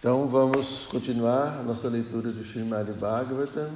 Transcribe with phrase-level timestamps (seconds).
[0.00, 3.68] Então vamos continuar a nossa leitura do Srimad Bhagavatam,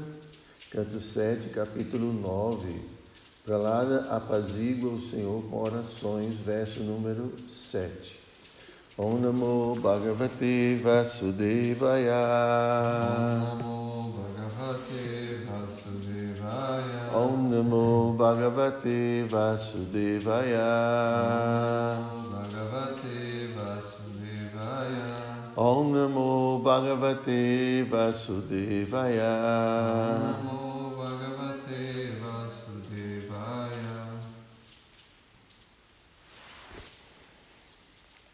[0.71, 2.81] canto 7, capítulo 9.
[3.45, 7.31] Para lá apazigua o Senhor com orações, verso número
[7.71, 7.91] 7.
[8.97, 12.15] Om Namo Bhagavate Vasudevaya.
[13.43, 17.13] Om Namo Bhagavate Vasudevaya.
[17.13, 20.71] Om Namo Bhagavate Vasudevaya.
[22.01, 23.24] Namo Bhagavate
[27.87, 29.39] Vasudevaya.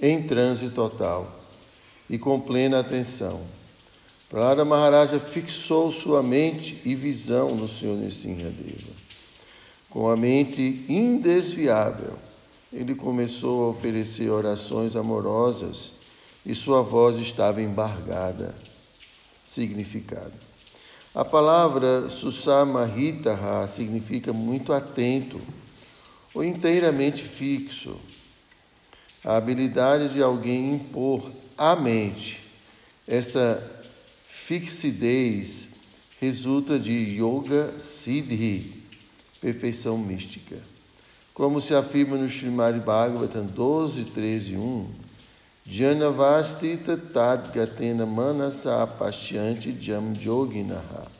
[0.00, 1.43] Em transe total
[2.08, 3.42] e com plena atenção.
[4.28, 8.92] Prahlada Maharaja fixou sua mente e visão no Senhor Nissinradeva.
[9.88, 12.14] Com a mente indesviável,
[12.72, 15.92] ele começou a oferecer orações amorosas
[16.44, 18.54] e sua voz estava embargada.
[19.46, 20.32] Significado.
[21.14, 25.40] A palavra Susamahitaha significa muito atento
[26.34, 27.94] ou inteiramente fixo.
[29.24, 32.40] A habilidade de alguém impor à mente
[33.06, 33.62] essa
[34.26, 35.68] fixidez
[36.20, 38.82] resulta de Yoga Siddhi,
[39.40, 40.56] perfeição mística.
[41.32, 44.86] Como se afirma no Srimad Bhagavatam 12, 13, 1,
[45.66, 51.10] Janavastita Tadgatena Manasa Pashyanti Jam Yoginaha.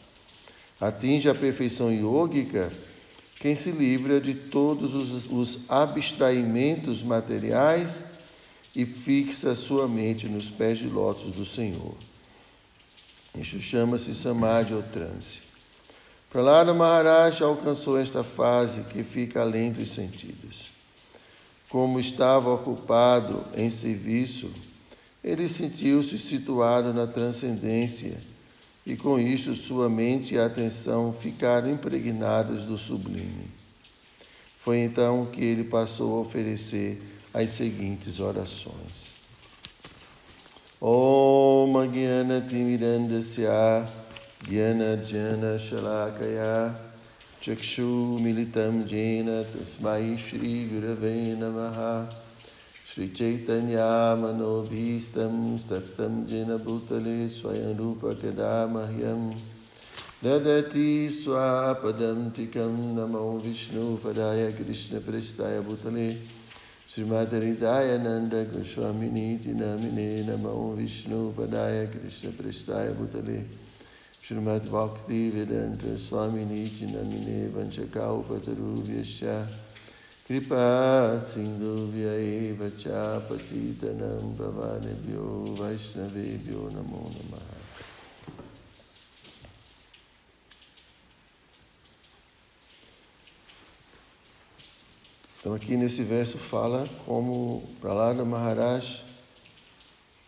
[0.80, 2.70] Atinge a perfeição yógica
[3.40, 8.04] quem se livra de todos os, os abstraimentos materiais
[8.74, 11.94] e fixa sua mente nos pés de lótus do Senhor.
[13.38, 15.42] Isso chama-se Samadhi ou transe.
[16.30, 20.72] Prahlada Maharaj alcançou esta fase que fica além dos sentidos.
[21.68, 24.50] Como estava ocupado em serviço,
[25.22, 28.16] ele sentiu-se situado na transcendência
[28.84, 33.46] e com isso sua mente e atenção ficaram impregnadas do sublime.
[34.58, 37.00] Foi então que ele passou a oferecer
[37.34, 39.12] as seguintes orações.
[40.80, 43.88] Om Gyana Timirandasya
[44.42, 46.74] Gyana Jana Shalakaya
[47.40, 52.06] Chakshu Militam Jena Tasmai Shri Gurave Namaha
[52.86, 59.34] Shri Chaitanya Manobhistam Staptam Jena Bhutale Swayam Rupa Kadamahyam
[60.22, 66.43] Dadati Swapadam Tikam Namo Vishnu Padaya Krishna Prestaya Bhutale Srimati
[66.94, 73.38] श्रीमातरितायनन्द गोस्वामिनीति नामिने नमो विष्णुपदाय कृष्णपृष्ठाय भूतले
[74.24, 79.22] श्रीमद्भक्तिवेदन्तस्वामिनीति नमिने वञ्चकाउपतरुभ्यश्च
[80.28, 80.68] कृपा
[81.32, 85.26] सिन्धुभ्य एव च पतितनं भवानेभ्यो
[85.60, 87.63] वैष्णवेभ्यो नमो नमः
[95.44, 99.04] Então, aqui nesse verso fala como Prahlada Maharaj,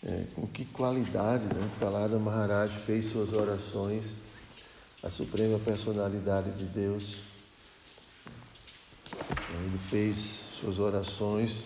[0.04, 1.70] é, com que qualidade né?
[1.78, 4.04] Prahlada Maharaj fez suas orações
[5.02, 7.20] à Suprema Personalidade de Deus.
[9.64, 10.18] Ele fez
[10.60, 11.64] suas orações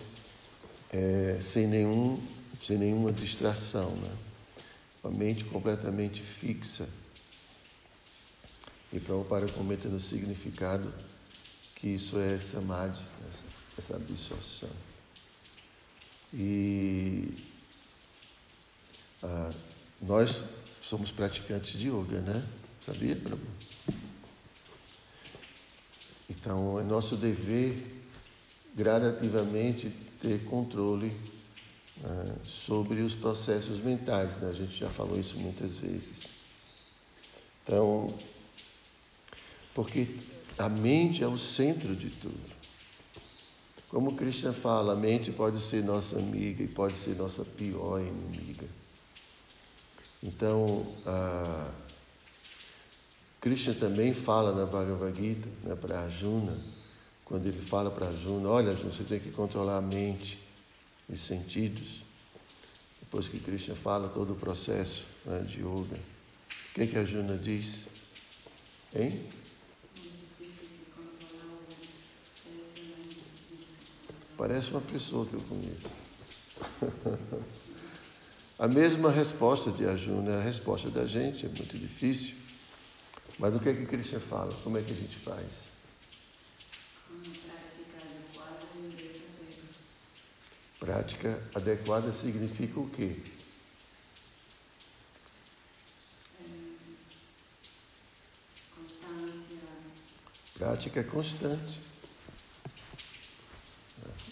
[0.89, 2.17] é, sem, nenhum,
[2.65, 4.13] sem nenhuma distração, né?
[5.01, 6.87] com a mente completamente fixa.
[8.93, 10.89] E Prabhupada comenta no significado
[11.75, 13.10] que isso é samadhi,
[13.81, 14.69] essa, absorção.
[16.33, 17.33] E
[19.23, 19.49] ah,
[20.01, 20.43] nós
[20.81, 22.47] somos praticantes de yoga, né?
[22.81, 23.45] Sabia, Prabhu?
[26.29, 27.75] Então, é nosso dever
[28.73, 29.89] gradativamente
[30.21, 31.09] ter controle
[31.97, 34.37] né, sobre os processos mentais.
[34.37, 34.49] Né?
[34.49, 36.25] A gente já falou isso muitas vezes.
[37.63, 38.17] Então,
[39.75, 40.07] porque
[40.57, 42.60] a mente é o centro de tudo.
[43.91, 48.65] Como Krishna fala, a mente pode ser nossa amiga e pode ser nossa pior inimiga.
[50.23, 50.87] Então,
[53.41, 56.57] Krishna também fala na Bhagavad Gita, né, para Arjuna,
[57.25, 60.39] quando ele fala para Arjuna, olha, Arjuna, você tem que controlar a mente
[61.09, 62.01] e sentidos.
[63.01, 67.87] Depois que Krishna fala todo o processo né, de yoga, o que, que Arjuna diz?
[68.95, 69.21] Hein?
[74.41, 75.87] Parece uma pessoa que eu conheço.
[78.57, 82.33] a mesma resposta de Arjuna, a resposta da gente é muito difícil.
[83.37, 84.51] Mas o que é que Krishna fala?
[84.63, 85.45] Como é que a gente faz?
[90.79, 93.17] Prática adequada significa o quê?
[100.57, 101.90] Prática constante.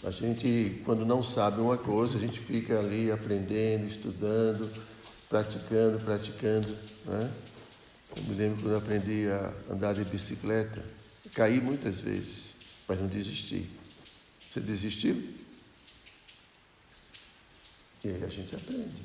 [0.02, 4.70] A gente, quando não sabe uma coisa, a gente fica ali aprendendo, estudando,
[5.28, 6.68] praticando, praticando.
[7.04, 7.30] Né?
[8.16, 10.82] Eu me lembro quando aprendi a andar de bicicleta,
[11.34, 12.54] caí muitas vezes,
[12.88, 13.68] mas não desisti.
[14.50, 15.22] Você desistiu?
[18.02, 19.02] E aí a gente aprende.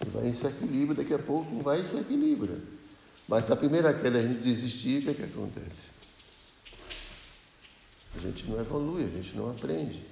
[0.00, 2.58] E vai em equilíbrio, daqui a pouco vai e se equilibra.
[3.28, 5.99] Mas na primeira queda a gente desistir, o que, é que acontece?
[8.16, 10.02] A gente não evolui, a gente não aprende.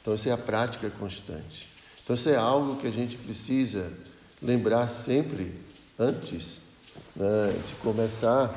[0.00, 1.68] Então, isso é a prática constante.
[2.02, 3.92] Então, isso é algo que a gente precisa
[4.42, 5.54] lembrar sempre
[5.98, 6.58] antes
[7.16, 8.54] né, de começar,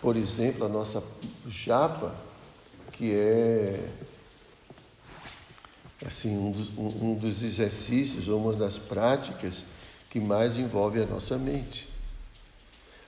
[0.00, 1.02] por exemplo, a nossa
[1.46, 2.14] japa,
[2.92, 3.88] que é
[6.04, 9.64] assim, um dos, um dos exercícios ou uma das práticas
[10.10, 11.88] que mais envolve a nossa mente.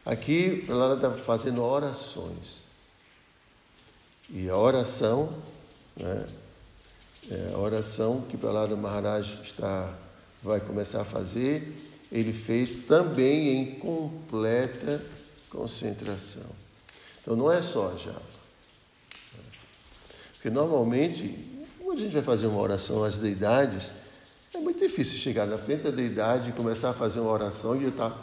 [0.05, 2.64] Aqui ela está fazendo orações.
[4.31, 5.29] E a oração,
[5.97, 6.27] né,
[7.31, 9.95] é a oração que Pralada Maharaj está,
[10.43, 11.75] vai começar a fazer,
[12.11, 15.03] ele fez também em completa
[15.51, 16.51] concentração.
[17.21, 18.21] Então não é só japa.
[20.35, 23.93] Porque normalmente, quando a gente vai fazer uma oração às deidades,
[24.55, 27.87] é muito difícil chegar na frente da deidade e começar a fazer uma oração e
[27.87, 28.17] estar.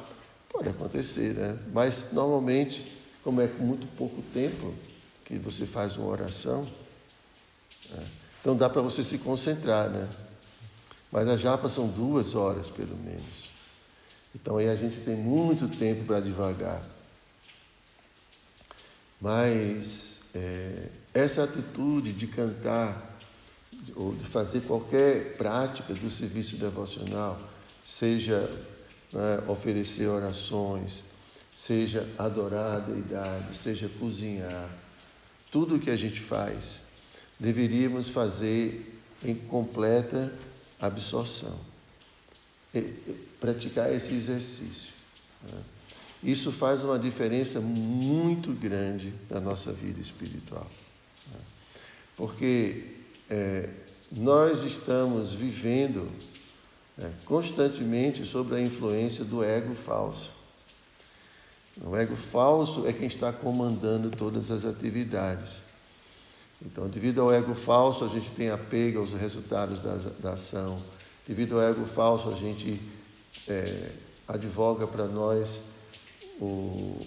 [0.48, 1.58] Pode acontecer, né?
[1.74, 4.74] Mas normalmente, como é com muito pouco tempo,
[5.40, 6.66] que você faz uma oração.
[7.90, 8.06] Né?
[8.42, 10.10] Então dá para você se concentrar, né?
[11.12, 13.52] Mas a japa são duas horas, pelo menos.
[14.34, 16.82] Então aí a gente tem muito tempo para devagar.
[19.20, 23.10] Mas é, essa atitude de cantar
[23.96, 27.40] ou de fazer qualquer prática do serviço devocional,
[27.86, 28.50] seja
[29.12, 31.04] né, oferecer orações,
[31.56, 34.70] seja adorar a deidade, seja cozinhar,
[35.52, 36.82] tudo o que a gente faz,
[37.40, 40.34] deveríamos fazer em completa
[40.80, 41.60] absorção.
[43.40, 44.90] Praticar esse exercício.
[45.44, 45.60] Né?
[46.24, 50.68] Isso faz uma diferença muito grande na nossa vida espiritual.
[51.28, 51.40] Né?
[52.16, 52.86] Porque
[53.30, 53.70] é,
[54.12, 56.10] nós estamos vivendo
[56.98, 60.32] é, constantemente sob a influência do ego falso.
[61.80, 65.62] O ego falso é quem está comandando todas as atividades.
[66.64, 70.76] Então, devido ao ego falso, a gente tem apego aos resultados da, da ação.
[71.28, 72.80] Devido ao ego falso, a gente
[73.48, 73.92] é,
[74.28, 75.62] advoga para nós
[76.40, 77.00] o,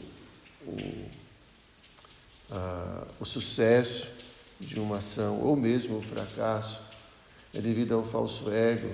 [0.67, 1.05] o,
[2.51, 4.09] a, o sucesso
[4.59, 6.81] de uma ação, ou mesmo o fracasso.
[7.53, 8.91] É devido ao falso ego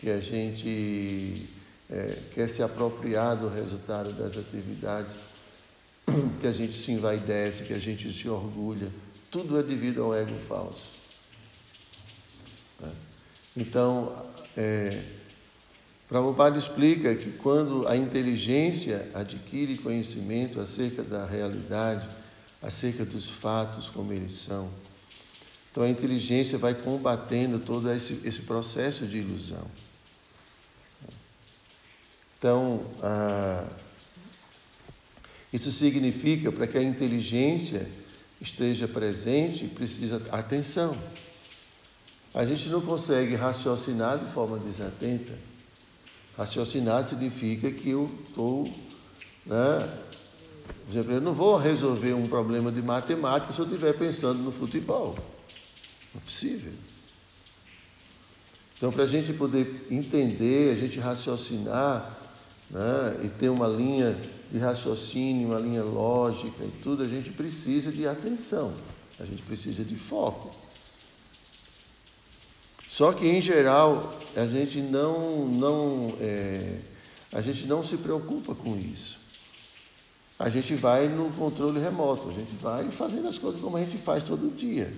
[0.00, 1.48] que a gente
[1.90, 5.16] é, quer se apropriar do resultado das atividades,
[6.40, 8.88] que a gente se envaidece, que a gente se orgulha.
[9.30, 10.90] Tudo é devido ao ego falso.
[12.78, 12.88] Tá?
[13.56, 14.24] Então,
[14.56, 15.02] é,
[16.08, 22.08] Prabhupada explica que quando a inteligência adquire conhecimento acerca da realidade,
[22.62, 24.70] acerca dos fatos como eles são,
[25.70, 29.64] então a inteligência vai combatendo todo esse, esse processo de ilusão.
[32.40, 33.66] Então, ah,
[35.52, 37.86] isso significa para que a inteligência
[38.40, 40.96] esteja presente, precisa atenção.
[42.34, 45.34] A gente não consegue raciocinar de forma desatenta.
[46.34, 48.72] Raciocinar significa que eu estou.
[49.44, 49.98] Né?
[50.86, 54.50] Por exemplo, eu não vou resolver um problema de matemática se eu estiver pensando no
[54.50, 55.14] futebol.
[56.14, 56.72] Não é possível.
[58.78, 62.19] Então, para a gente poder entender, a gente raciocinar
[62.70, 64.16] né, e ter uma linha
[64.50, 68.72] de raciocínio, uma linha lógica e tudo, a gente precisa de atenção,
[69.18, 70.54] a gente precisa de foco.
[72.88, 76.80] Só que, em geral, a gente não, não, é,
[77.32, 79.18] a gente não se preocupa com isso.
[80.38, 83.98] A gente vai no controle remoto, a gente vai fazendo as coisas como a gente
[83.98, 84.92] faz todo dia.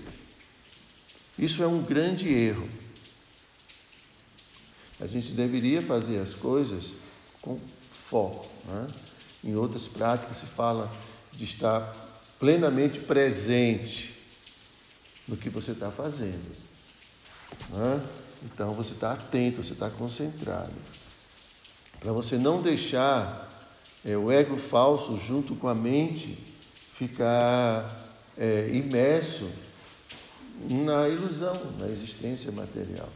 [1.38, 2.68] Isso é um grande erro.
[5.00, 6.94] A gente deveria fazer as coisas
[7.42, 7.58] com
[8.08, 8.46] foco.
[8.64, 8.87] Né?
[9.44, 10.90] Em outras práticas se fala
[11.32, 11.94] de estar
[12.38, 14.14] plenamente presente
[15.28, 16.56] no que você está fazendo.
[17.70, 18.08] Né?
[18.44, 20.72] Então você está atento, você está concentrado.
[22.00, 23.49] Para você não deixar
[24.04, 26.38] é, o ego falso junto com a mente
[26.94, 29.50] ficar é, imerso
[30.68, 33.08] na ilusão, na existência material.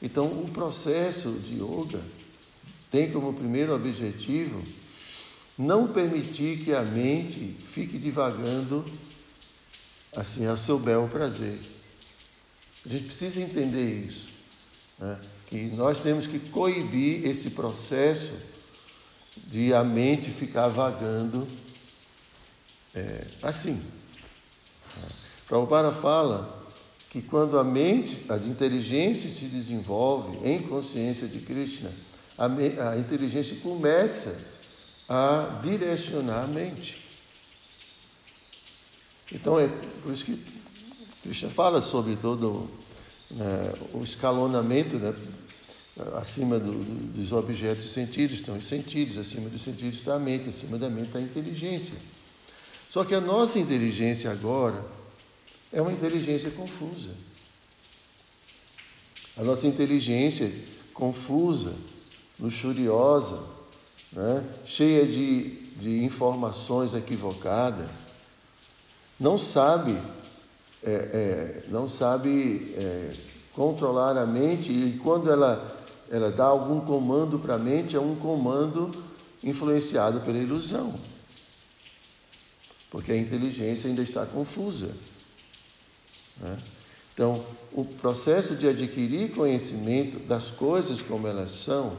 [0.00, 2.00] Então, o processo de yoga
[2.92, 4.62] tem como primeiro objetivo
[5.56, 8.84] não permitir que a mente fique divagando
[10.14, 11.58] assim ao seu bel prazer.
[12.84, 14.28] A gente precisa entender isso,
[14.98, 15.18] né?
[15.46, 18.32] que nós temos que coibir esse processo
[19.36, 21.48] de a mente ficar vagando
[22.94, 23.80] é, assim.
[25.48, 26.60] Prabhupada fala
[27.08, 31.90] que quando a mente, a inteligência se desenvolve em consciência de Krishna,
[32.46, 34.36] a, inteligência começa
[35.08, 37.00] a direcionar a mente.
[39.30, 39.68] Então é
[40.02, 40.38] por isso que
[41.22, 42.68] Krishna fala sobre todo
[43.30, 45.14] né, o escalonamento né,
[46.14, 50.48] acima do, do, dos objetos sentidos, estão os sentidos, acima dos sentidos está a mente,
[50.48, 51.94] acima da mente está a inteligência.
[52.90, 54.84] Só que a nossa inteligência agora
[55.72, 57.10] é uma inteligência confusa.
[59.36, 60.52] A nossa inteligência
[60.92, 61.74] confusa,
[62.38, 63.40] luxuriosa,
[64.12, 64.44] né?
[64.66, 68.06] cheia de, de informações equivocadas,
[69.18, 69.96] não sabe,
[70.82, 73.10] é, é, não sabe é,
[73.54, 75.76] controlar a mente e quando ela,
[76.10, 78.90] ela dá algum comando para a mente, é um comando
[79.42, 80.92] influenciado pela ilusão.
[82.90, 84.90] Porque a inteligência ainda está confusa.
[86.40, 86.56] Né?
[87.14, 91.92] Então, o processo de adquirir conhecimento das coisas como elas são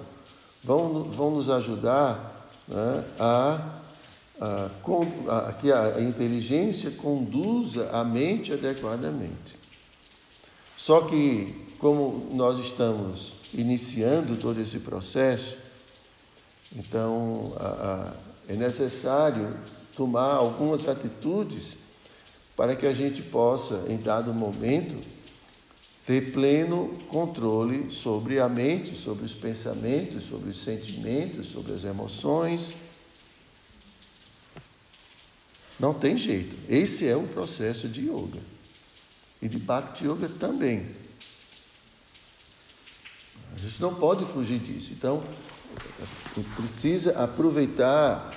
[0.63, 3.70] vão, vão nos ajudar né, a,
[4.39, 4.70] a,
[5.27, 9.62] a, que a inteligência conduza a mente adequadamente.
[10.77, 15.58] Só que, como nós estamos iniciando todo esse processo,
[16.75, 17.51] então
[18.48, 19.55] é necessário
[19.96, 21.77] tomar algumas atitudes
[22.55, 24.96] para que a gente possa, em dado momento,
[26.05, 32.74] ter pleno controle sobre a mente, sobre os pensamentos, sobre os sentimentos, sobre as emoções.
[35.79, 36.55] Não tem jeito.
[36.69, 38.41] Esse é o processo de yoga.
[39.41, 40.88] E de Bhakti Yoga também.
[43.55, 44.91] A gente não pode fugir disso.
[44.93, 45.24] Então,
[46.55, 48.33] precisa aproveitar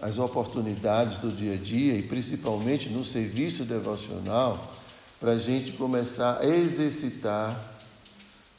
[0.00, 4.79] as oportunidades do dia a dia e principalmente no serviço devocional
[5.20, 7.74] para a gente começar a exercitar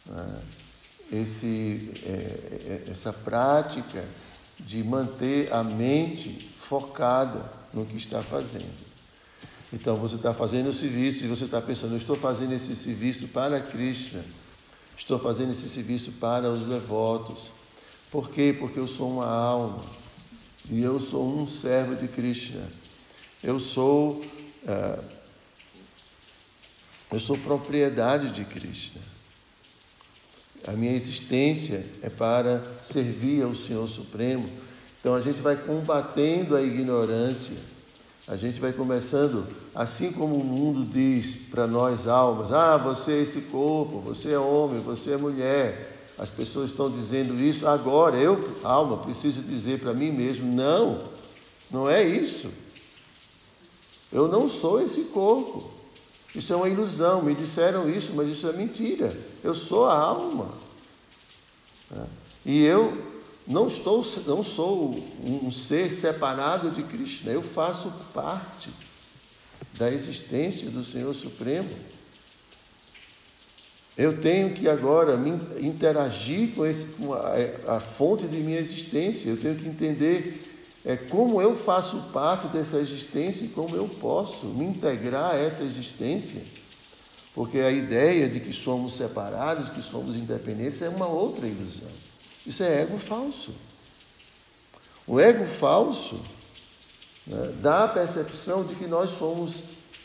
[0.06, 0.42] né,
[1.12, 4.06] esse, é, é, essa prática
[4.60, 8.92] de manter a mente focada no que está fazendo.
[9.74, 13.60] Então você está fazendo o serviço e você está pensando, estou fazendo esse serviço para
[13.60, 14.24] Krishna,
[14.98, 17.52] estou fazendo esse serviço para os devotos.
[18.12, 18.56] Por quê?
[18.58, 19.84] Porque eu sou uma alma
[20.70, 22.68] e eu sou um servo de Krishna.
[23.42, 24.22] Eu sou,
[24.64, 25.04] uh,
[27.12, 29.02] eu sou propriedade de Krishna.
[30.68, 34.48] A minha existência é para servir ao Senhor Supremo.
[35.00, 37.58] Então a gente vai combatendo a ignorância.
[38.28, 43.22] A gente vai começando, assim como o mundo diz para nós almas: ah, você é
[43.24, 48.16] esse corpo, você é homem, você é mulher, as pessoas estão dizendo isso agora.
[48.16, 51.00] Eu, alma, preciso dizer para mim mesmo: não,
[51.70, 52.50] não é isso.
[54.12, 55.81] Eu não sou esse corpo.
[56.34, 57.22] Isso é uma ilusão.
[57.22, 59.18] Me disseram isso, mas isso é mentira.
[59.44, 60.50] Eu sou a alma.
[61.96, 62.04] É.
[62.46, 63.12] E eu
[63.46, 67.32] não, estou, não sou um ser separado de Krishna.
[67.32, 68.70] Eu faço parte
[69.78, 71.70] da existência do Senhor Supremo.
[73.98, 77.34] Eu tenho que agora me interagir com, esse, com a,
[77.68, 79.30] a, fonte de minha existência.
[79.30, 80.51] Eu tenho que entender
[80.86, 85.64] é, como eu faço parte dessa existência e como eu posso me integrar a essa
[85.64, 86.42] existência.
[87.34, 91.88] Porque a ideia de que somos separados, que somos independentes, é uma outra ilusão.
[92.46, 93.54] Isso é ego falso.
[95.08, 96.20] O ego falso
[97.26, 99.56] né, dá a percepção de que nós somos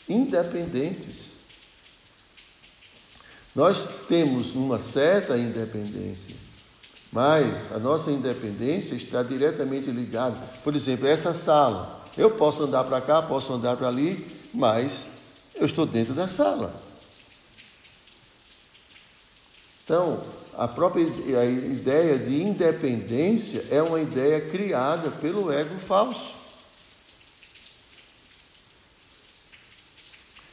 [0.09, 1.33] independentes.
[3.55, 6.37] Nós temos uma certa independência,
[7.17, 10.37] mas a nossa independência está diretamente ligada.
[10.63, 12.05] Por exemplo, essa sala.
[12.15, 15.09] Eu posso andar para cá, posso andar para ali, mas
[15.55, 16.79] eu estou dentro da sala.
[19.83, 20.23] Então,
[20.59, 21.07] a própria
[21.41, 26.35] a ideia de independência é uma ideia criada pelo ego falso.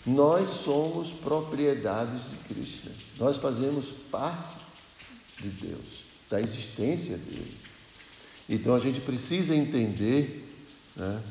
[0.05, 2.91] Nós somos propriedades de Krishna.
[3.19, 4.63] Nós fazemos parte
[5.41, 7.57] de Deus, da existência dele.
[8.49, 10.45] Então a gente precisa entender
[10.95, 11.21] né,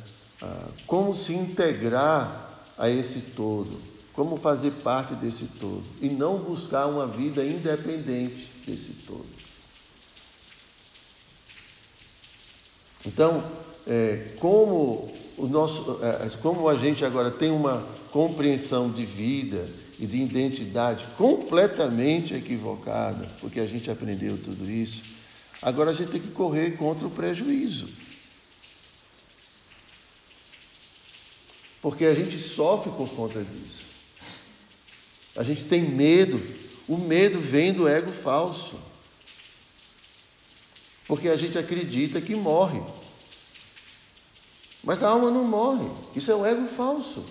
[0.86, 3.78] como se integrar a esse todo,
[4.12, 9.42] como fazer parte desse todo, e não buscar uma vida independente desse todo.
[13.04, 13.42] Então,
[13.86, 19.66] é, como o nosso, é, como a gente agora tem uma compreensão de vida
[20.02, 25.00] e de identidade completamente equivocada, porque a gente aprendeu tudo isso,
[25.62, 27.88] agora a gente tem que correr contra o prejuízo.
[31.80, 33.86] Porque a gente sofre por conta disso.
[35.36, 36.42] A gente tem medo.
[36.88, 38.74] O medo vem do ego falso.
[41.06, 42.82] Porque a gente acredita que morre.
[44.82, 45.88] Mas a alma não morre.
[46.16, 47.24] Isso é o ego falso.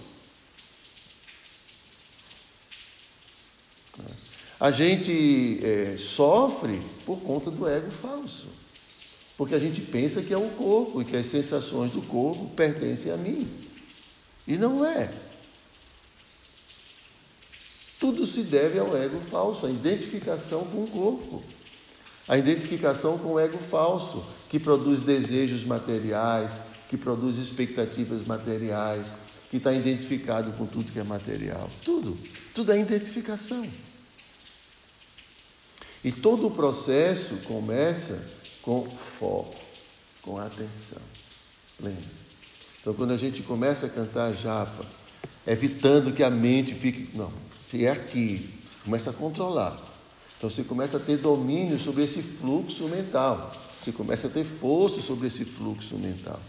[4.62, 8.46] A gente é, sofre por conta do ego falso.
[9.36, 13.12] Porque a gente pensa que é o corpo e que as sensações do corpo pertencem
[13.12, 13.50] a mim.
[14.48, 15.12] E não é.
[18.00, 21.42] Tudo se deve ao ego falso, a identificação com o corpo.
[22.28, 29.16] A identificação com o ego falso, que produz desejos materiais, que produz expectativas materiais,
[29.50, 31.68] que está identificado com tudo que é material.
[31.84, 32.16] Tudo.
[32.54, 33.68] Tudo é identificação.
[36.04, 38.20] E todo o processo começa
[38.62, 39.56] com foco,
[40.22, 41.02] com atenção
[41.82, 41.98] plena.
[42.80, 44.86] Então, quando a gente começa a cantar japa,
[45.46, 47.16] evitando que a mente fique.
[47.18, 47.32] Não,
[47.70, 48.50] se é aqui,
[48.84, 49.80] começa a controlar.
[50.38, 53.52] Então, você começa a ter domínio sobre esse fluxo mental.
[53.82, 56.40] Você começa a ter força sobre esse fluxo mental.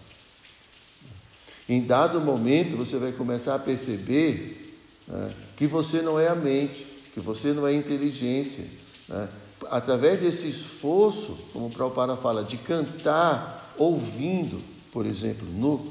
[1.69, 6.87] Em dado momento, você vai começar a perceber né, que você não é a mente,
[7.15, 8.65] que você não é a inteligência.
[9.09, 9.29] Né?
[9.73, 15.85] Através desse esforço, como o Prabhupada fala, de cantar ouvindo, por exemplo, no,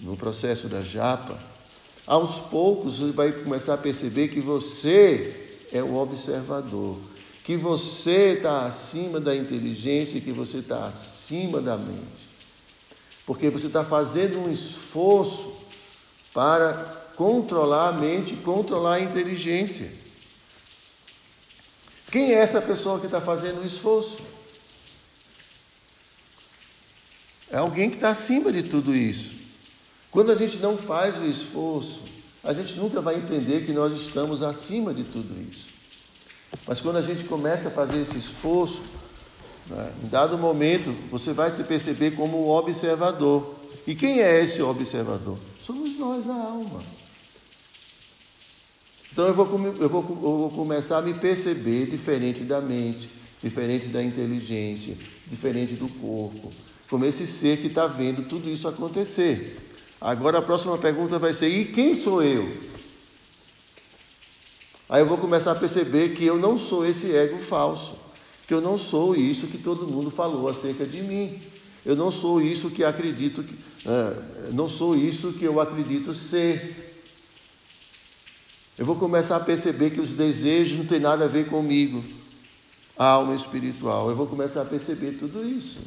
[0.00, 1.38] no processo da japa,
[2.06, 6.96] aos poucos você vai começar a perceber que você é o observador,
[7.44, 12.24] que você está acima da inteligência, que você está acima da mente
[13.26, 15.52] porque você está fazendo um esforço
[16.32, 16.72] para
[17.16, 19.90] controlar a mente, controlar a inteligência.
[22.14, 24.20] Quem é essa pessoa que está fazendo o esforço?
[27.50, 29.32] É alguém que está acima de tudo isso.
[30.12, 32.02] Quando a gente não faz o esforço,
[32.44, 35.66] a gente nunca vai entender que nós estamos acima de tudo isso.
[36.68, 38.80] Mas quando a gente começa a fazer esse esforço,
[39.66, 39.92] né?
[40.04, 43.56] Em dado momento, você vai se perceber como o observador.
[43.88, 45.36] E quem é esse observador?
[45.66, 46.80] Somos nós, a alma.
[49.14, 49.46] Então eu vou,
[49.78, 53.08] eu, vou, eu vou começar a me perceber diferente da mente,
[53.40, 54.96] diferente da inteligência,
[55.28, 56.50] diferente do corpo,
[56.90, 59.56] como esse ser que está vendo tudo isso acontecer.
[60.00, 62.52] Agora a próxima pergunta vai ser: e quem sou eu?
[64.88, 68.04] Aí eu vou começar a perceber que eu não sou esse ego falso
[68.46, 71.40] que eu não sou isso que todo mundo falou acerca de mim.
[71.84, 73.44] Eu não sou isso que acredito,
[73.84, 76.93] é, não sou isso que eu acredito ser.
[78.76, 82.02] Eu vou começar a perceber que os desejos não têm nada a ver comigo,
[82.98, 84.10] a alma espiritual.
[84.10, 85.78] Eu vou começar a perceber tudo isso.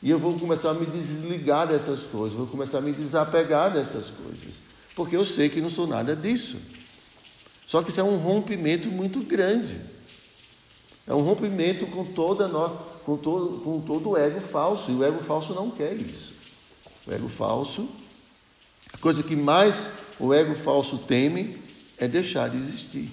[0.00, 4.08] E eu vou começar a me desligar dessas coisas, vou começar a me desapegar dessas
[4.08, 4.54] coisas,
[4.94, 6.58] porque eu sei que não sou nada disso.
[7.66, 9.80] Só que isso é um rompimento muito grande.
[11.08, 12.48] É um rompimento com, toda
[13.04, 16.34] com, todo, com todo o ego falso, e o ego falso não quer isso.
[17.04, 17.88] O ego falso,
[18.92, 19.88] a coisa que mais
[20.20, 21.65] o ego falso teme
[21.98, 23.10] é deixar de existir.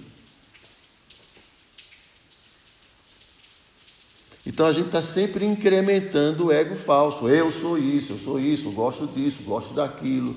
[4.45, 7.29] Então a gente está sempre incrementando o ego falso.
[7.29, 10.35] Eu sou isso, eu sou isso, eu gosto disso, eu gosto daquilo,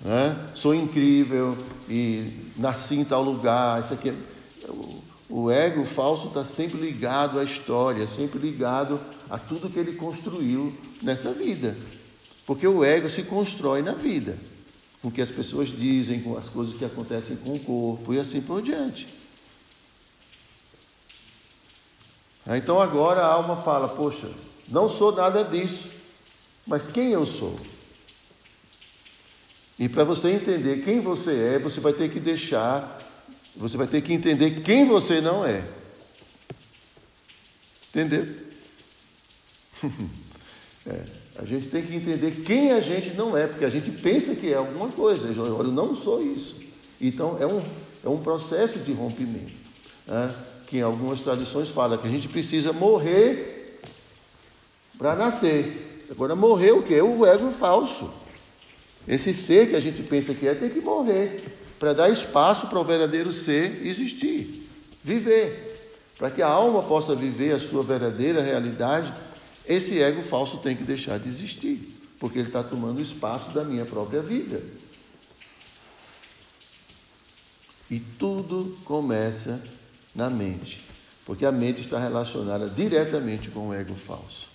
[0.00, 0.36] né?
[0.54, 3.80] sou incrível e nasci em tal lugar.
[3.80, 4.14] Isso aqui é...
[5.34, 10.76] O ego falso está sempre ligado à história, sempre ligado a tudo que ele construiu
[11.00, 11.74] nessa vida.
[12.46, 14.36] Porque o ego se constrói na vida
[15.02, 18.20] com o que as pessoas dizem, com as coisas que acontecem com o corpo e
[18.20, 19.08] assim por diante.
[22.46, 24.30] Então agora a alma fala: Poxa,
[24.68, 25.88] não sou nada disso,
[26.66, 27.58] mas quem eu sou?
[29.78, 32.98] E para você entender quem você é, você vai ter que deixar,
[33.56, 35.68] você vai ter que entender quem você não é.
[37.88, 38.26] Entendeu?
[40.86, 44.34] é, a gente tem que entender quem a gente não é, porque a gente pensa
[44.34, 45.28] que é alguma coisa.
[45.28, 46.56] Eu não sou isso.
[47.00, 47.62] Então é um,
[48.04, 49.52] é um processo de rompimento.
[50.06, 50.34] Né?
[50.72, 53.78] que em algumas tradições fala que a gente precisa morrer
[54.96, 56.06] para nascer.
[56.10, 56.98] Agora, morrer o que?
[56.98, 58.10] O ego falso.
[59.06, 61.44] Esse ser que a gente pensa que é tem que morrer
[61.78, 64.66] para dar espaço para o verdadeiro ser existir,
[65.04, 65.92] viver.
[66.16, 69.12] Para que a alma possa viver a sua verdadeira realidade,
[69.66, 73.84] esse ego falso tem que deixar de existir, porque ele está tomando espaço da minha
[73.84, 74.62] própria vida.
[77.90, 79.62] E tudo começa
[80.14, 80.82] na mente,
[81.24, 84.50] porque a mente está relacionada diretamente com o ego falso.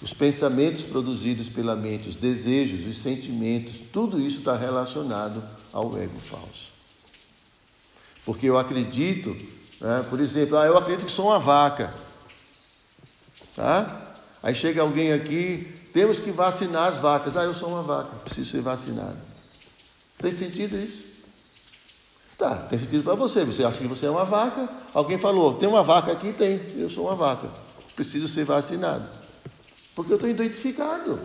[0.00, 5.42] Os pensamentos produzidos pela mente, os desejos, os sentimentos, tudo isso está relacionado
[5.72, 6.72] ao ego falso.
[8.24, 9.30] Porque eu acredito,
[9.80, 11.94] né, por exemplo, ah, eu acredito que sou uma vaca.
[13.54, 14.01] Tá?
[14.42, 17.36] Aí chega alguém aqui, temos que vacinar as vacas.
[17.36, 19.18] Ah, eu sou uma vaca, preciso ser vacinado.
[20.18, 21.12] Tem sentido isso?
[22.36, 23.44] Tá, tem sentido para você.
[23.44, 24.68] Você acha que você é uma vaca?
[24.92, 26.32] Alguém falou, tem uma vaca aqui?
[26.32, 26.60] Tem.
[26.76, 27.48] Eu sou uma vaca.
[27.94, 29.08] Preciso ser vacinado.
[29.94, 31.20] Porque eu estou identificado.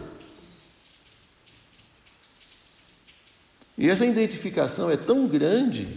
[3.77, 5.87] E essa identificação é tão grande.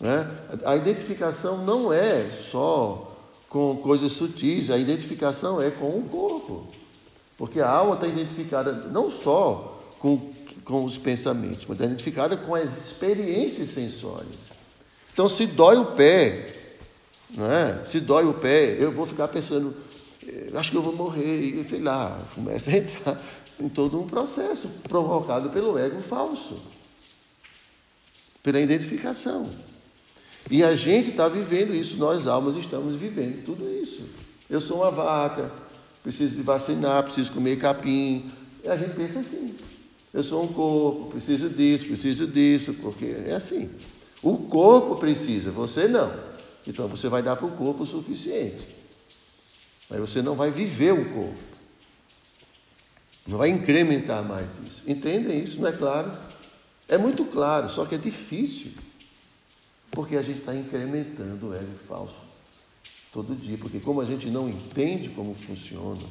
[0.00, 0.28] Né?
[0.64, 3.15] A identificação não é só
[3.56, 6.66] com coisas sutis, a identificação é com o corpo.
[7.38, 12.52] Porque a alma está identificada não só com com os pensamentos, mas é identificada com
[12.52, 14.34] as experiências sensórias.
[15.12, 16.52] Então, se dói o pé,
[17.30, 17.84] não é?
[17.84, 19.74] se dói o pé, eu vou ficar pensando,
[20.54, 23.22] acho que eu vou morrer, sei lá, começa a entrar
[23.60, 26.60] em todo um processo provocado pelo ego falso,
[28.42, 29.48] pela identificação.
[30.50, 34.02] E a gente está vivendo isso, nós almas estamos vivendo tudo isso.
[34.48, 35.50] Eu sou uma vaca,
[36.02, 38.30] preciso de vacinar, preciso comer capim.
[38.62, 39.56] E a gente pensa assim.
[40.14, 43.68] Eu sou um corpo, preciso disso, preciso disso, porque é assim.
[44.22, 46.12] O corpo precisa, você não.
[46.66, 48.76] Então você vai dar para o corpo o suficiente.
[49.90, 51.56] Mas você não vai viver o corpo.
[53.26, 54.82] Não vai incrementar mais isso.
[54.86, 56.12] Entendem isso, não é claro?
[56.88, 58.70] É muito claro, só que é difícil.
[59.96, 62.20] Porque a gente está incrementando o ego falso
[63.10, 63.56] todo dia.
[63.56, 66.02] Porque como a gente não entende como funciona,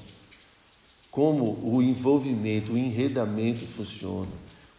[1.12, 4.32] como o envolvimento, o enredamento funciona,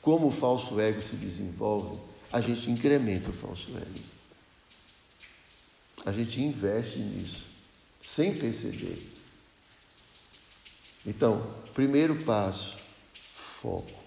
[0.02, 1.96] como o falso ego se desenvolve,
[2.32, 4.04] a gente incrementa o falso ego.
[6.04, 7.44] A gente investe nisso,
[8.02, 8.98] sem perceber.
[11.06, 12.76] Então, primeiro passo,
[13.62, 14.04] foco.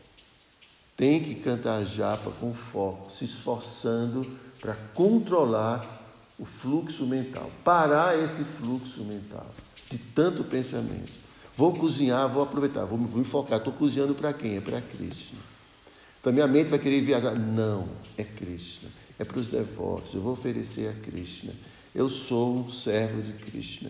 [0.98, 5.98] Tem que cantar japa com foco, se esforçando para controlar
[6.38, 9.46] o fluxo mental, parar esse fluxo mental
[9.90, 11.12] de tanto pensamento.
[11.56, 13.58] Vou cozinhar, vou aproveitar, vou me focar.
[13.58, 14.56] Estou cozinhando para quem?
[14.56, 15.36] É para Cristo.
[16.20, 17.36] Então minha mente vai querer viajar.
[17.36, 18.88] Não, é Cristo.
[19.18, 20.14] É para os devotos.
[20.14, 21.50] Eu vou oferecer a Cristo.
[21.94, 23.90] Eu sou um servo de Cristo.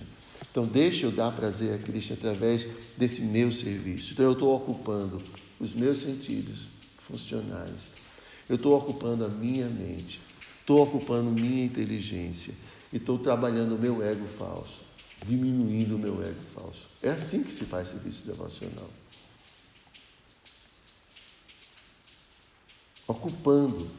[0.50, 2.66] Então deixa eu dar prazer a Cristo através
[2.98, 4.14] desse meu serviço.
[4.14, 5.22] Então eu estou ocupando
[5.60, 6.62] os meus sentidos
[6.98, 7.92] funcionais.
[8.48, 10.20] Eu estou ocupando a minha mente.
[10.70, 12.54] Estou ocupando minha inteligência.
[12.94, 14.84] E estou trabalhando o meu ego falso.
[15.26, 16.84] Diminuindo o meu ego falso.
[17.02, 18.88] É assim que se faz serviço devocional.
[23.08, 23.90] Ocupando,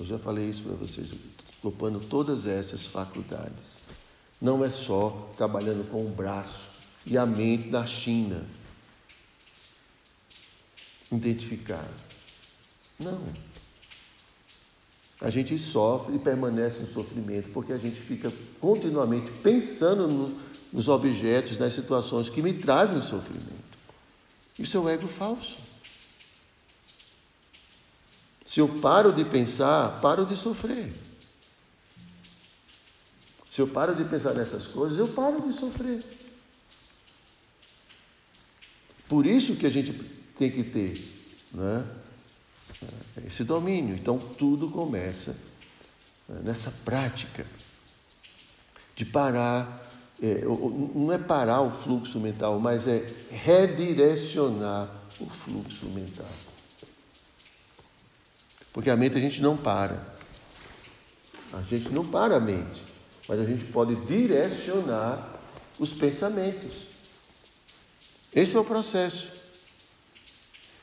[0.00, 1.12] eu já falei isso para vocês,
[1.62, 3.74] ocupando todas essas faculdades.
[4.40, 6.70] Não é só trabalhando com o braço
[7.04, 8.46] e a mente da China.
[11.10, 11.86] Identificar.
[12.98, 13.51] Não.
[15.22, 20.36] A gente sofre e permanece no sofrimento porque a gente fica continuamente pensando no,
[20.72, 23.62] nos objetos, nas situações que me trazem sofrimento.
[24.58, 25.58] Isso é o ego falso.
[28.44, 30.92] Se eu paro de pensar, paro de sofrer.
[33.48, 36.02] Se eu paro de pensar nessas coisas, eu paro de sofrer.
[39.08, 39.92] Por isso que a gente
[40.36, 41.00] tem que ter,
[41.52, 42.01] né?
[43.26, 43.94] Esse domínio.
[43.94, 45.36] Então, tudo começa
[46.28, 47.44] né, nessa prática
[48.96, 49.90] de parar.
[50.22, 50.44] É,
[50.94, 56.30] não é parar o fluxo mental, mas é redirecionar o fluxo mental.
[58.72, 60.12] Porque a mente a gente não para.
[61.52, 62.82] A gente não para a mente,
[63.28, 65.38] mas a gente pode direcionar
[65.78, 66.86] os pensamentos.
[68.34, 69.41] Esse é o processo.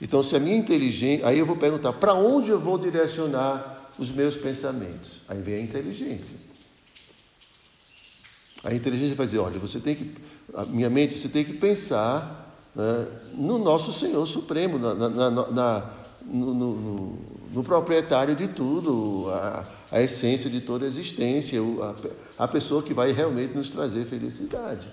[0.02, 1.28] Então, se a minha inteligência.
[1.28, 5.22] Aí eu vou perguntar: para onde eu vou direcionar os meus pensamentos?
[5.28, 6.36] Aí vem a inteligência.
[8.64, 10.16] A inteligência vai dizer: olha, você tem que.
[10.68, 15.94] Minha mente, você tem que pensar né, no nosso Senhor Supremo, na, na, na
[16.26, 17.18] no, no,
[17.54, 21.60] no, proprietário de tudo, a, a, essência de toda a existência,
[22.38, 24.88] a, a pessoa que vai realmente nos trazer felicidade.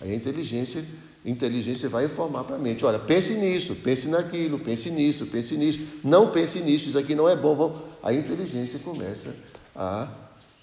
[0.00, 0.84] Aí a inteligência,
[1.24, 5.80] inteligência vai informar para a mente: olha, pense nisso, pense naquilo, pense nisso, pense nisso,
[6.02, 7.80] não pense nisso, isso aqui não é bom.
[8.02, 9.34] A inteligência começa
[9.74, 10.08] a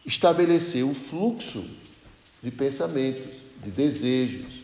[0.06, 1.66] estabelecer o fluxo
[2.44, 4.62] de pensamentos, de desejos,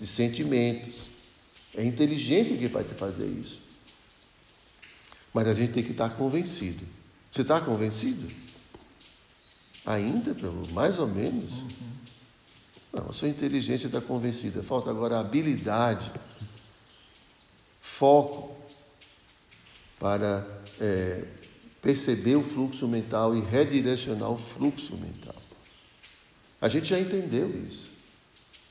[0.00, 0.94] de sentimentos.
[1.74, 3.60] É a inteligência que vai te fazer isso.
[5.32, 6.84] Mas a gente tem que estar convencido.
[7.30, 8.26] Você está convencido?
[9.84, 10.34] Ainda,
[10.72, 11.44] mais ou menos?
[11.44, 11.95] Uhum.
[12.96, 14.62] Não, a sua inteligência está convencida.
[14.62, 16.10] Falta agora habilidade,
[17.78, 18.56] foco
[20.00, 20.46] para
[20.80, 21.24] é,
[21.82, 25.36] perceber o fluxo mental e redirecionar o fluxo mental.
[26.58, 27.90] A gente já entendeu isso,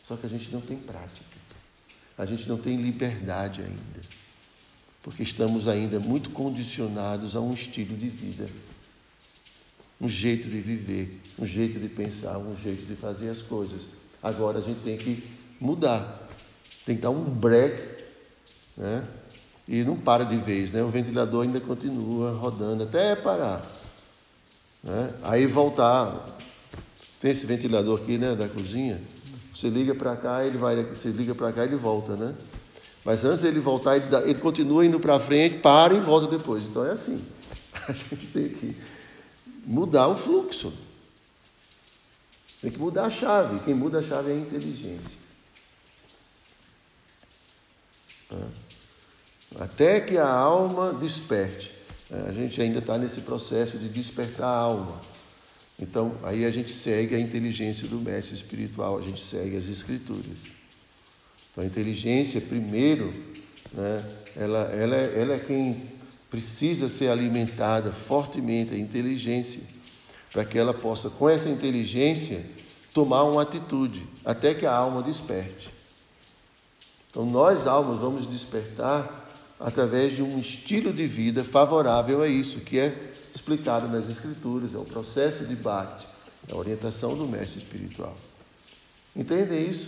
[0.04, 1.36] só que a gente não tem prática.
[2.18, 4.16] A gente não tem liberdade ainda
[5.06, 8.50] porque estamos ainda muito condicionados a um estilo de vida,
[10.02, 13.88] um jeito de viver, um jeito de pensar, um jeito de fazer as coisas.
[14.26, 15.24] Agora a gente tem que
[15.62, 16.28] mudar,
[16.84, 17.80] tem que dar um break,
[18.76, 19.04] né?
[19.68, 20.82] E não para de vez, né?
[20.82, 23.64] O ventilador ainda continua rodando até parar.
[24.84, 25.14] Né?
[25.22, 26.40] Aí voltar.
[27.20, 29.00] Tem esse ventilador aqui, né, da cozinha.
[29.54, 32.34] Você liga para cá, ele vai, você liga para cá, ele volta, né?
[33.04, 36.64] Mas antes ele voltar, ele, ele continua indo para frente, para e volta depois.
[36.64, 37.24] Então é assim.
[37.88, 38.76] A gente tem que
[39.68, 40.74] mudar o fluxo.
[42.66, 43.60] Tem que mudar a chave.
[43.60, 45.20] Quem muda a chave é a inteligência.
[49.60, 51.72] Até que a alma desperte.
[52.28, 55.00] A gente ainda está nesse processo de despertar a alma.
[55.78, 60.46] Então, aí a gente segue a inteligência do mestre espiritual, a gente segue as escrituras.
[61.52, 63.14] Então, a inteligência, primeiro,
[63.74, 64.04] né,
[64.36, 65.84] ela, ela, ela é quem
[66.32, 69.62] precisa ser alimentada fortemente, a inteligência,
[70.36, 72.46] para que ela possa, com essa inteligência,
[72.94, 75.70] tomar uma atitude, até que a alma desperte.
[77.10, 82.78] Então, nós, almas, vamos despertar através de um estilo de vida favorável a isso, que
[82.78, 86.06] é explicado nas Escrituras, é o processo de bate,
[86.50, 88.14] é a orientação do mestre espiritual.
[89.16, 89.88] Entendem isso?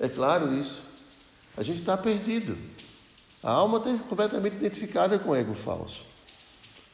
[0.00, 0.82] É claro isso.
[1.56, 2.58] A gente está perdido.
[3.44, 6.15] A alma está completamente identificada com o ego falso.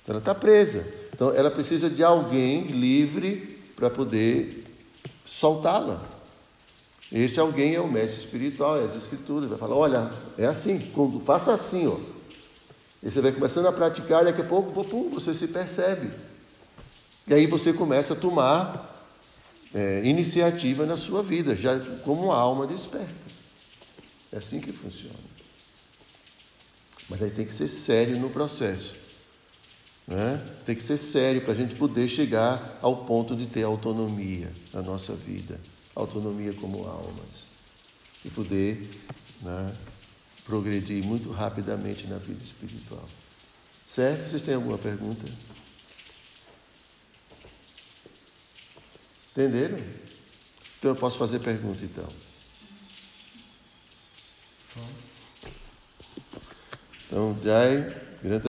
[0.02, 1.02] Então, ela está presa.
[1.14, 4.64] Então ela precisa de alguém livre para poder
[5.24, 6.02] soltá-la.
[7.12, 9.50] Esse alguém é o mestre espiritual, é as escrituras.
[9.50, 10.80] Vai falar, olha, é assim,
[11.24, 11.98] faça assim, ó.
[13.02, 16.10] E você vai começando a praticar, daqui a pouco pum, você se percebe.
[17.26, 19.08] E aí você começa a tomar
[19.74, 23.12] é, iniciativa na sua vida, já como alma desperta.
[24.32, 25.14] É assim que funciona.
[27.08, 29.01] Mas aí tem que ser sério no processo.
[30.06, 30.42] Né?
[30.64, 34.82] Tem que ser sério para a gente poder chegar ao ponto de ter autonomia na
[34.82, 35.58] nossa vida,
[35.94, 37.46] autonomia como almas,
[38.24, 39.00] e poder
[39.40, 39.72] né,
[40.44, 43.08] progredir muito rapidamente na vida espiritual.
[43.86, 44.28] Certo?
[44.28, 45.24] Vocês têm alguma pergunta?
[49.30, 49.78] Entenderam?
[50.78, 52.08] Então eu posso fazer pergunta então.
[57.06, 58.11] Então, Jai.